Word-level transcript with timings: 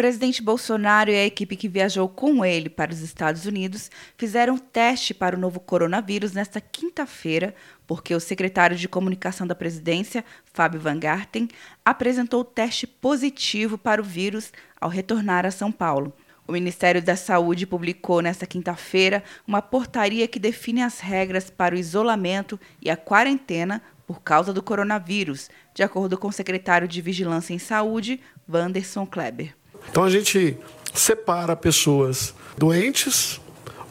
presidente 0.00 0.42
Bolsonaro 0.42 1.10
e 1.10 1.14
a 1.14 1.26
equipe 1.26 1.54
que 1.54 1.68
viajou 1.68 2.08
com 2.08 2.42
ele 2.42 2.70
para 2.70 2.90
os 2.90 3.00
Estados 3.00 3.44
Unidos 3.44 3.90
fizeram 4.16 4.56
teste 4.56 5.12
para 5.12 5.36
o 5.36 5.38
novo 5.38 5.60
coronavírus 5.60 6.32
nesta 6.32 6.58
quinta-feira, 6.58 7.54
porque 7.86 8.14
o 8.14 8.18
secretário 8.18 8.78
de 8.78 8.88
comunicação 8.88 9.46
da 9.46 9.54
presidência, 9.54 10.24
Fábio 10.54 10.80
Van 10.80 10.98
Garten, 10.98 11.48
apresentou 11.84 12.42
teste 12.42 12.86
positivo 12.86 13.76
para 13.76 14.00
o 14.00 14.04
vírus 14.04 14.54
ao 14.80 14.88
retornar 14.88 15.44
a 15.44 15.50
São 15.50 15.70
Paulo. 15.70 16.14
O 16.48 16.52
Ministério 16.52 17.02
da 17.02 17.14
Saúde 17.14 17.66
publicou 17.66 18.22
nesta 18.22 18.46
quinta-feira 18.46 19.22
uma 19.46 19.60
portaria 19.60 20.26
que 20.26 20.38
define 20.38 20.80
as 20.80 20.98
regras 21.00 21.50
para 21.50 21.74
o 21.74 21.78
isolamento 21.78 22.58
e 22.80 22.88
a 22.88 22.96
quarentena 22.96 23.82
por 24.06 24.22
causa 24.22 24.50
do 24.50 24.62
coronavírus, 24.62 25.50
de 25.74 25.82
acordo 25.82 26.16
com 26.16 26.28
o 26.28 26.32
secretário 26.32 26.88
de 26.88 27.02
Vigilância 27.02 27.52
em 27.52 27.58
Saúde, 27.58 28.18
Wanderson 28.48 29.04
Kleber. 29.04 29.59
Então 29.90 30.04
a 30.04 30.10
gente 30.10 30.56
separa 30.94 31.56
pessoas 31.56 32.34
doentes 32.56 33.40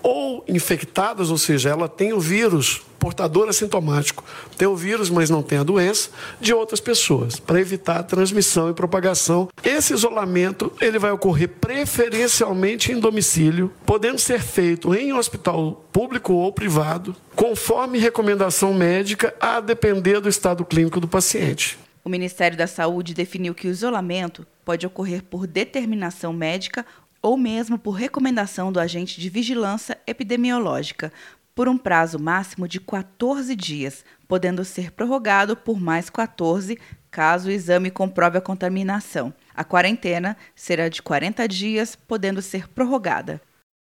ou 0.02 0.44
infectadas, 0.48 1.30
ou 1.30 1.38
seja, 1.38 1.70
ela 1.70 1.88
tem 1.88 2.14
o 2.14 2.20
vírus 2.20 2.82
portador 3.00 3.48
assintomático, 3.48 4.24
tem 4.58 4.68
o 4.68 4.76
vírus, 4.76 5.10
mas 5.10 5.30
não 5.30 5.42
tem 5.42 5.58
a 5.58 5.64
doença, 5.64 6.10
de 6.40 6.54
outras 6.54 6.82
pessoas, 6.82 7.40
para 7.40 7.60
evitar 7.60 8.00
a 8.00 8.04
transmissão 8.04 8.70
e 8.70 8.74
propagação. 8.74 9.48
Esse 9.64 9.94
isolamento 9.94 10.72
ele 10.82 11.00
vai 11.00 11.12
ocorrer 11.12 11.48
preferencialmente 11.48 12.92
em 12.92 13.00
domicílio, 13.00 13.72
podendo 13.86 14.20
ser 14.20 14.42
feito 14.42 14.94
em 14.94 15.14
hospital 15.14 15.86
público 15.94 16.34
ou 16.34 16.52
privado, 16.52 17.16
conforme 17.36 17.98
recomendação 17.98 18.74
médica, 18.74 19.34
a 19.40 19.62
depender 19.62 20.20
do 20.20 20.28
estado 20.28 20.66
clínico 20.66 21.00
do 21.00 21.08
paciente. 21.08 21.80
O 22.10 22.18
Ministério 22.20 22.58
da 22.58 22.66
Saúde 22.66 23.14
definiu 23.14 23.54
que 23.54 23.68
o 23.68 23.70
isolamento 23.70 24.44
pode 24.66 24.84
ocorrer 24.84 25.22
por 25.22 25.46
determinação 25.46 26.34
médica 26.34 26.84
ou 27.22 27.38
mesmo 27.38 27.78
por 27.78 27.92
recomendação 27.92 28.72
do 28.72 28.80
agente 28.80 29.22
de 29.22 29.30
vigilância 29.30 29.96
epidemiológica, 30.08 31.14
por 31.54 31.70
um 31.70 31.78
prazo 31.78 32.18
máximo 32.18 32.68
de 32.68 32.80
14 32.80 33.56
dias, 33.56 34.04
podendo 34.28 34.66
ser 34.66 34.90
prorrogado 34.90 35.56
por 35.56 35.80
mais 35.80 36.10
14 36.10 36.80
caso 37.12 37.50
o 37.50 37.52
exame 37.52 37.92
comprove 37.92 38.40
a 38.40 38.42
contaminação. 38.42 39.32
A 39.54 39.64
quarentena 39.64 40.36
será 40.56 40.90
de 40.90 41.04
40 41.04 41.48
dias, 41.48 41.96
podendo 41.96 42.42
ser 42.42 42.68
prorrogada. 42.70 43.40